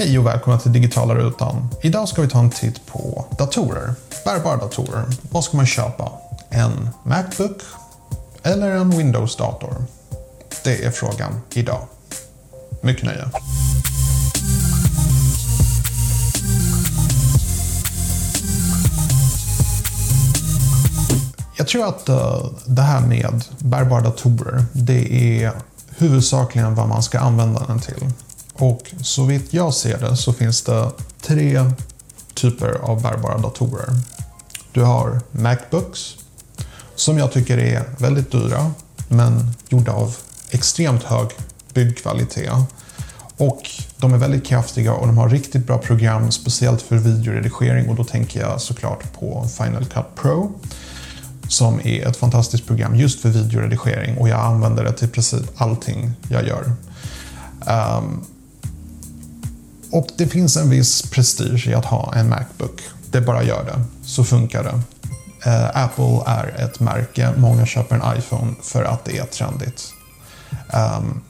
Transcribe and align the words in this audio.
Hej 0.00 0.18
och 0.18 0.26
välkomna 0.26 0.58
till 0.58 0.72
Digitala 0.72 1.14
Rutan. 1.14 1.68
Idag 1.82 2.08
ska 2.08 2.22
vi 2.22 2.28
ta 2.28 2.38
en 2.38 2.50
titt 2.50 2.86
på 2.86 3.24
datorer. 3.38 3.94
Bärbara 4.24 4.56
datorer. 4.56 5.04
Vad 5.30 5.44
ska 5.44 5.56
man 5.56 5.66
köpa? 5.66 6.12
En 6.50 6.90
Macbook 7.02 7.62
eller 8.42 8.70
en 8.70 8.90
Windows-dator? 8.90 9.74
Det 10.64 10.84
är 10.84 10.90
frågan 10.90 11.40
idag. 11.52 11.80
Mycket 12.82 13.04
nöje. 13.04 13.24
Jag 21.56 21.68
tror 21.68 21.88
att 21.88 22.08
eh, 22.08 22.44
det 22.66 22.82
här 22.82 23.00
med 23.00 23.44
bärbara 23.58 24.00
datorer, 24.00 24.64
det 24.72 25.42
är 25.42 25.52
huvudsakligen 25.96 26.74
vad 26.74 26.88
man 26.88 27.02
ska 27.02 27.18
använda 27.18 27.64
den 27.66 27.80
till. 27.80 28.10
Och 28.60 28.94
så 29.02 29.24
vitt 29.24 29.52
jag 29.52 29.74
ser 29.74 29.98
det 29.98 30.16
så 30.16 30.32
finns 30.32 30.62
det 30.62 30.90
tre 31.20 31.70
typer 32.34 32.72
av 32.82 33.02
bärbara 33.02 33.38
datorer. 33.38 33.88
Du 34.72 34.82
har 34.82 35.20
Macbooks 35.32 36.16
som 36.94 37.18
jag 37.18 37.32
tycker 37.32 37.58
är 37.58 37.84
väldigt 37.98 38.32
dyra 38.32 38.70
men 39.08 39.50
gjorda 39.68 39.92
av 39.92 40.16
extremt 40.50 41.02
hög 41.02 41.28
byggkvalitet. 41.74 42.52
Och 43.36 43.70
de 43.96 44.14
är 44.14 44.18
väldigt 44.18 44.46
kraftiga 44.46 44.92
och 44.92 45.06
de 45.06 45.18
har 45.18 45.28
riktigt 45.28 45.66
bra 45.66 45.78
program, 45.78 46.30
speciellt 46.30 46.82
för 46.82 46.96
videoredigering 46.96 47.88
och 47.88 47.96
då 47.96 48.04
tänker 48.04 48.40
jag 48.40 48.60
såklart 48.60 49.12
på 49.12 49.48
Final 49.56 49.84
Cut 49.84 50.14
Pro 50.14 50.52
som 51.48 51.80
är 51.84 52.06
ett 52.06 52.16
fantastiskt 52.16 52.66
program 52.66 52.96
just 52.96 53.20
för 53.20 53.28
videoredigering 53.28 54.18
och 54.18 54.28
jag 54.28 54.40
använder 54.40 54.84
det 54.84 54.92
till 54.92 55.08
precis 55.08 55.42
allting 55.56 56.12
jag 56.28 56.46
gör. 56.46 56.72
Um, 57.66 58.24
och 59.90 60.06
det 60.16 60.26
finns 60.26 60.56
en 60.56 60.70
viss 60.70 61.02
prestige 61.02 61.68
i 61.68 61.74
att 61.74 61.84
ha 61.84 62.14
en 62.14 62.28
Macbook. 62.28 62.80
Det 63.10 63.20
bara 63.20 63.42
gör 63.42 63.64
det, 63.64 64.06
så 64.06 64.24
funkar 64.24 64.64
det. 64.64 64.80
Eh, 65.50 65.84
Apple 65.84 66.20
är 66.26 66.64
ett 66.64 66.80
märke, 66.80 67.32
många 67.36 67.66
köper 67.66 67.96
en 67.96 68.18
iPhone 68.18 68.54
för 68.62 68.84
att 68.84 69.04
det 69.04 69.18
är 69.18 69.24
trendigt. 69.24 69.92
Um, 70.72 71.20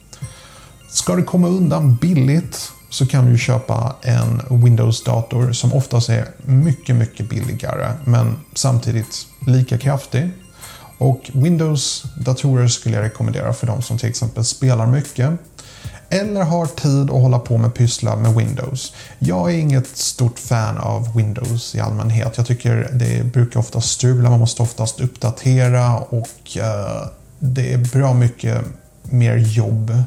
ska 0.89 1.15
du 1.15 1.23
komma 1.23 1.47
undan 1.47 1.95
billigt 1.95 2.71
så 2.89 3.05
kan 3.05 3.25
du 3.25 3.37
köpa 3.37 3.95
en 4.01 4.41
Windows-dator 4.49 5.51
som 5.51 5.73
oftast 5.73 6.09
är 6.09 6.27
mycket, 6.45 6.95
mycket 6.95 7.29
billigare 7.29 7.93
men 8.05 8.35
samtidigt 8.53 9.27
lika 9.47 9.77
kraftig. 9.77 10.31
Och 10.97 11.29
Windows-datorer 11.33 12.67
skulle 12.67 12.95
jag 12.95 13.03
rekommendera 13.03 13.53
för 13.53 13.67
de 13.67 13.81
som 13.81 13.97
till 13.97 14.09
exempel 14.09 14.45
spelar 14.45 14.87
mycket 14.87 15.31
eller 16.11 16.41
har 16.41 16.65
tid 16.65 17.09
att 17.09 17.21
hålla 17.21 17.39
på 17.39 17.57
med 17.57 17.73
pyssla 17.73 18.15
med 18.15 18.33
Windows. 18.35 18.93
Jag 19.19 19.51
är 19.51 19.57
inget 19.57 19.97
stort 19.97 20.39
fan 20.39 20.77
av 20.77 21.15
Windows 21.15 21.75
i 21.75 21.79
allmänhet. 21.79 22.37
Jag 22.37 22.45
tycker 22.45 22.89
det 22.93 23.23
brukar 23.23 23.59
ofta 23.59 23.81
strula, 23.81 24.29
man 24.29 24.39
måste 24.39 24.61
oftast 24.61 24.99
uppdatera 24.99 25.97
och 25.97 26.57
eh, 26.57 27.07
det 27.39 27.73
är 27.73 27.77
bra 27.77 28.13
mycket 28.13 28.65
mer 29.03 29.37
jobb 29.37 30.03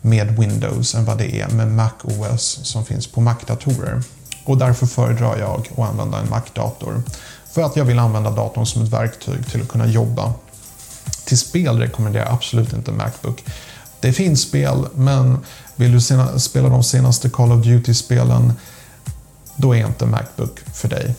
med 0.00 0.38
Windows 0.38 0.94
än 0.94 1.04
vad 1.04 1.18
det 1.18 1.40
är 1.40 1.48
med 1.48 1.72
Mac 1.72 1.92
OS 2.02 2.60
som 2.62 2.84
finns 2.84 3.06
på 3.06 3.20
Mac-datorer. 3.20 4.02
Och 4.44 4.58
därför 4.58 4.86
föredrar 4.86 5.38
jag 5.38 5.60
att 5.60 5.78
använda 5.78 6.18
en 6.18 6.30
Mac-dator. 6.30 7.02
För 7.52 7.62
att 7.62 7.76
jag 7.76 7.84
vill 7.84 7.98
använda 7.98 8.30
datorn 8.30 8.66
som 8.66 8.82
ett 8.82 8.88
verktyg 8.88 9.46
till 9.46 9.62
att 9.62 9.68
kunna 9.68 9.86
jobba. 9.86 10.32
Till 11.24 11.38
spel 11.38 11.78
rekommenderar 11.78 12.24
jag 12.24 12.34
absolut 12.34 12.72
inte 12.72 12.92
Macbook. 12.92 13.44
Det 14.00 14.12
finns 14.12 14.40
spel, 14.40 14.86
men 14.94 15.38
vill 15.76 15.92
du 15.92 16.00
spela 16.38 16.68
de 16.68 16.82
senaste 16.82 17.28
Call 17.28 17.52
of 17.52 17.64
Duty-spelen, 17.64 18.52
då 19.56 19.74
är 19.74 19.86
inte 19.86 20.06
Macbook 20.06 20.58
för 20.74 20.88
dig. 20.88 21.14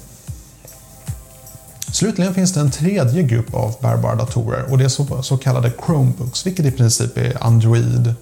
Slutligen 1.92 2.34
finns 2.34 2.54
det 2.54 2.60
en 2.60 2.72
tredje 2.72 3.24
grupp 3.24 3.54
av 3.54 3.76
bärbara 3.82 4.16
datorer 4.16 4.72
och 4.72 4.78
det 4.78 4.86
är 4.86 5.22
så, 5.22 5.38
kallade 5.38 5.72
Chromebooks, 5.86 6.46
vilket 6.46 6.66
i 6.66 6.72
princip 6.72 7.18
är 7.18 7.44
Android 7.44 8.14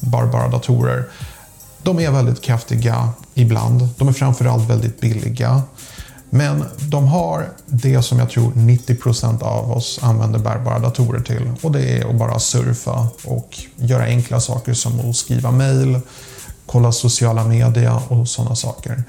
bärbara 0.00 0.48
datorer. 0.48 1.04
De 1.82 2.00
är 2.00 2.10
väldigt 2.10 2.42
kraftiga 2.42 3.08
ibland. 3.34 3.88
De 3.98 4.08
är 4.08 4.12
framförallt 4.12 4.70
väldigt 4.70 5.00
billiga. 5.00 5.62
Men 6.30 6.64
de 6.88 7.06
har 7.06 7.48
det 7.66 8.02
som 8.02 8.18
jag 8.18 8.30
tror 8.30 8.52
90% 8.52 9.42
av 9.42 9.72
oss 9.72 10.00
använder 10.02 10.38
bärbara 10.38 10.78
datorer 10.78 11.20
till 11.20 11.50
och 11.62 11.72
det 11.72 11.98
är 11.98 12.10
att 12.10 12.18
bara 12.18 12.38
surfa 12.38 13.08
och 13.24 13.58
göra 13.76 14.04
enkla 14.04 14.40
saker 14.40 14.74
som 14.74 15.10
att 15.10 15.16
skriva 15.16 15.50
mail, 15.50 16.00
kolla 16.66 16.92
sociala 16.92 17.44
medier 17.44 18.00
och 18.08 18.28
sådana 18.28 18.56
saker. 18.56 19.02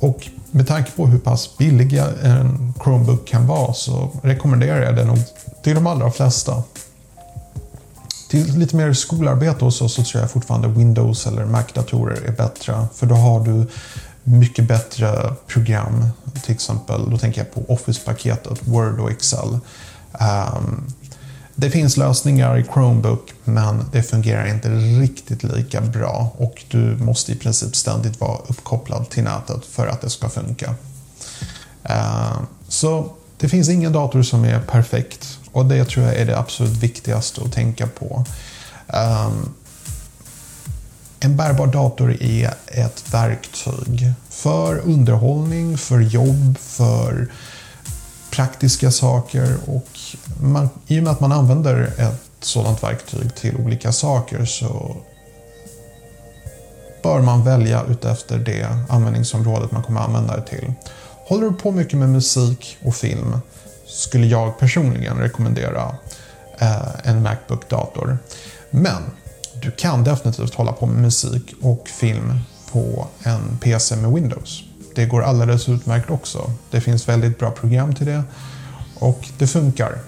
Och 0.00 0.26
med 0.50 0.68
tanke 0.68 0.90
på 0.90 1.06
hur 1.06 1.18
pass 1.18 1.56
billiga 1.58 2.06
en 2.22 2.74
Chromebook 2.84 3.28
kan 3.28 3.46
vara 3.46 3.74
så 3.74 4.10
rekommenderar 4.22 4.82
jag 4.82 4.96
det 4.96 5.04
nog 5.04 5.18
till 5.62 5.74
de 5.74 5.86
allra 5.86 6.10
flesta. 6.10 6.62
Till 8.30 8.58
lite 8.58 8.76
mer 8.76 8.92
skolarbete 8.92 9.64
och 9.64 9.74
så, 9.74 9.88
så 9.88 10.04
tror 10.04 10.20
jag 10.20 10.30
fortfarande 10.30 10.68
Windows 10.68 11.26
eller 11.26 11.44
Mac-datorer 11.44 12.22
är 12.26 12.32
bättre. 12.32 12.86
För 12.94 13.06
då 13.06 13.14
har 13.14 13.40
du 13.44 13.66
mycket 14.28 14.68
bättre 14.68 15.34
program. 15.46 16.08
Till 16.44 16.54
exempel, 16.54 17.10
då 17.10 17.18
tänker 17.18 17.40
jag 17.40 17.54
på 17.54 17.72
Office-paketet, 17.72 18.58
Word 18.64 19.00
och 19.00 19.10
Excel. 19.10 19.58
Um, 20.12 20.92
det 21.54 21.70
finns 21.70 21.96
lösningar 21.96 22.58
i 22.58 22.64
Chromebook 22.64 23.32
men 23.44 23.84
det 23.92 24.02
fungerar 24.02 24.46
inte 24.46 24.68
riktigt 25.00 25.42
lika 25.42 25.80
bra 25.80 26.34
och 26.36 26.64
du 26.68 26.96
måste 26.96 27.32
i 27.32 27.36
princip 27.36 27.76
ständigt 27.76 28.20
vara 28.20 28.38
uppkopplad 28.46 29.10
till 29.10 29.24
nätet 29.24 29.64
för 29.64 29.86
att 29.86 30.00
det 30.00 30.10
ska 30.10 30.28
funka. 30.28 30.74
Uh, 31.90 32.38
så 32.68 33.10
det 33.38 33.48
finns 33.48 33.68
ingen 33.68 33.92
dator 33.92 34.22
som 34.22 34.44
är 34.44 34.60
perfekt 34.60 35.38
och 35.52 35.66
det 35.66 35.84
tror 35.84 36.06
jag 36.06 36.14
är 36.14 36.26
det 36.26 36.38
absolut 36.38 36.76
viktigaste 36.76 37.40
att 37.44 37.52
tänka 37.52 37.86
på. 37.86 38.24
Um, 38.86 39.54
en 41.20 41.36
bärbar 41.36 41.66
dator 41.66 42.22
är 42.22 42.54
ett 42.66 43.14
verktyg 43.14 44.12
för 44.30 44.78
underhållning, 44.78 45.78
för 45.78 46.00
jobb, 46.00 46.58
för 46.58 47.28
praktiska 48.30 48.90
saker 48.90 49.56
och 49.66 49.88
man, 50.40 50.68
i 50.86 50.98
och 50.98 51.02
med 51.02 51.12
att 51.12 51.20
man 51.20 51.32
använder 51.32 51.92
ett 51.98 52.20
sådant 52.40 52.82
verktyg 52.82 53.34
till 53.34 53.56
olika 53.56 53.92
saker 53.92 54.44
så 54.44 54.96
bör 57.02 57.20
man 57.20 57.44
välja 57.44 57.84
utefter 57.88 58.38
det 58.38 58.66
användningsområdet 58.88 59.72
man 59.72 59.82
kommer 59.82 60.00
använda 60.00 60.36
det 60.36 60.46
till. 60.46 60.72
Håller 61.28 61.50
du 61.50 61.56
på 61.56 61.70
mycket 61.70 61.98
med 61.98 62.08
musik 62.08 62.76
och 62.84 62.94
film 62.94 63.40
skulle 63.86 64.26
jag 64.26 64.58
personligen 64.58 65.18
rekommendera 65.18 65.96
eh, 66.58 67.08
en 67.08 67.22
Macbook-dator. 67.22 68.18
Men 68.70 69.02
du 69.62 69.70
kan 69.70 70.04
definitivt 70.04 70.54
hålla 70.54 70.72
på 70.72 70.86
med 70.86 71.02
musik 71.02 71.54
och 71.62 71.88
film 71.88 72.40
på 72.72 73.06
en 73.22 73.58
PC 73.60 73.96
med 73.96 74.12
Windows. 74.12 74.62
Det 74.94 75.06
går 75.06 75.22
alldeles 75.22 75.68
utmärkt 75.68 76.10
också. 76.10 76.50
Det 76.70 76.80
finns 76.80 77.08
väldigt 77.08 77.38
bra 77.38 77.50
program 77.50 77.94
till 77.94 78.06
det 78.06 78.22
och 78.94 79.28
det 79.38 79.46
funkar. 79.46 79.98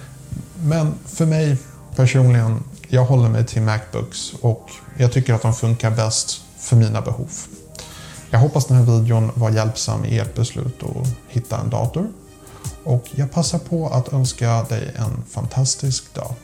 Men 0.62 0.94
för 1.06 1.26
mig 1.26 1.56
personligen, 1.96 2.62
jag 2.88 3.04
håller 3.04 3.28
mig 3.28 3.46
till 3.46 3.62
Macbooks 3.62 4.32
och 4.40 4.70
jag 4.96 5.12
tycker 5.12 5.34
att 5.34 5.42
de 5.42 5.54
funkar 5.54 5.90
bäst 5.90 6.40
för 6.58 6.76
mina 6.76 7.00
behov. 7.00 7.30
Jag 8.30 8.38
hoppas 8.38 8.66
den 8.66 8.76
här 8.76 8.84
videon 8.84 9.30
var 9.34 9.50
hjälpsam 9.50 10.04
i 10.04 10.18
ert 10.18 10.34
beslut 10.34 10.82
att 10.82 11.08
hitta 11.28 11.60
en 11.60 11.70
dator. 11.70 12.08
Och 12.84 13.08
jag 13.14 13.32
passar 13.32 13.58
på 13.58 13.88
att 13.88 14.12
önska 14.12 14.62
dig 14.62 14.94
en 14.96 15.24
fantastisk 15.30 16.14
dag. 16.14 16.34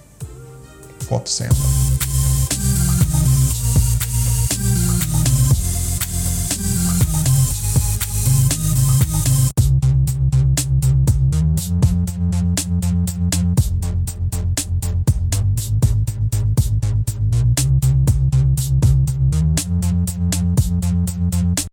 På 1.09 1.15
återseende. 1.15 1.56